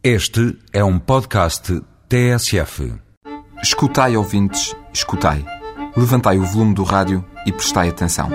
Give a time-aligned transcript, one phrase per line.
[0.00, 2.94] Este é um podcast TSF.
[3.60, 5.44] Escutai, ouvintes, escutai.
[5.96, 8.30] Levantai o volume do rádio e prestai atenção.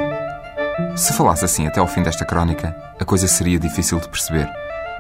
[0.94, 4.52] Se falasse assim até ao fim desta crónica, a coisa seria difícil de perceber.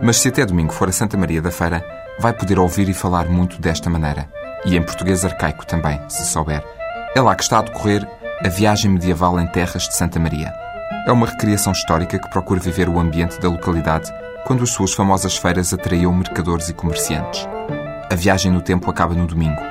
[0.01, 1.85] Mas se até domingo for a Santa Maria da Feira,
[2.17, 4.29] vai poder ouvir e falar muito desta maneira.
[4.63, 6.63] E em português arcaico também, se souber.
[7.13, 8.07] É lá que está a decorrer
[8.39, 10.62] a viagem medieval em terras de Santa Maria.
[11.05, 14.09] É uma recriação histórica que procura viver o ambiente da localidade
[14.45, 17.45] quando as suas famosas feiras atraíam mercadores e comerciantes.
[18.09, 19.61] A viagem no tempo acaba no domingo.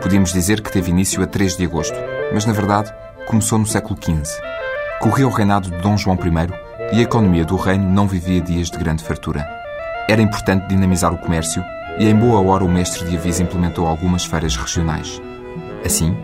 [0.00, 1.96] Podíamos dizer que teve início a 3 de agosto,
[2.34, 2.92] mas na verdade
[3.26, 4.24] começou no século XV.
[5.00, 8.68] Corria o reinado de Dom João I e a economia do reino não vivia dias
[8.68, 9.48] de grande fartura.
[10.08, 11.62] Era importante dinamizar o comércio
[11.96, 15.22] e em boa hora o mestre de aviso implementou algumas feiras regionais.
[15.86, 16.16] Assim,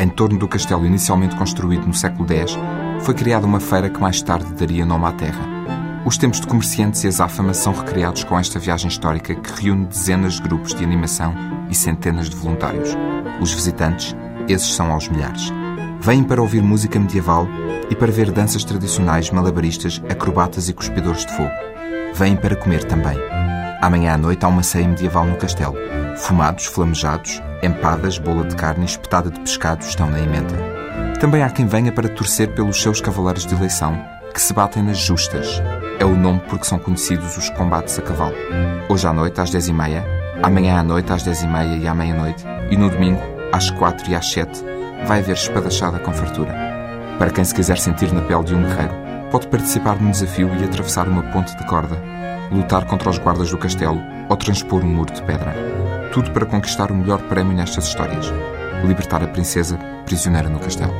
[0.00, 2.58] em torno do castelo inicialmente construído no século X,
[3.00, 5.56] foi criada uma feira que mais tarde daria nome à terra.
[6.04, 10.34] Os tempos de comerciantes e azáfamas são recriados com esta viagem histórica que reúne dezenas
[10.34, 11.34] de grupos de animação
[11.68, 12.96] e centenas de voluntários.
[13.40, 14.14] Os visitantes,
[14.48, 15.52] esses são aos milhares.
[16.00, 17.48] Vêm para ouvir música medieval
[17.90, 21.50] e para ver danças tradicionais, malabaristas, acrobatas e cuspidores de fogo.
[22.14, 23.18] Vêm para comer também.
[23.82, 25.74] Amanhã à noite há uma ceia medieval no castelo.
[26.16, 30.75] Fumados, flamejados, empadas, bola de carne e espetada de pescado estão na emenda.
[31.20, 33.98] Também há quem venha para torcer pelos seus cavaleiros de eleição,
[34.34, 35.62] que se batem nas justas,
[35.98, 38.34] é o nome porque são conhecidos os combates a cavalo.
[38.86, 40.04] Hoje à noite, às 10h30,
[40.42, 44.30] amanhã à noite, às 10h30 e à meia-noite, e no domingo, às 4 e às
[44.30, 44.62] 7,
[45.06, 46.54] vai haver espadachada com fartura.
[47.18, 48.94] Para quem se quiser sentir na pele de um guerreiro,
[49.30, 51.96] pode participar num desafio e atravessar uma ponte de corda,
[52.52, 55.54] lutar contra os guardas do castelo ou transpor um muro de pedra.
[56.12, 58.30] Tudo para conquistar o melhor prémio nestas histórias:
[58.86, 60.94] libertar a princesa prisioneira no castelo.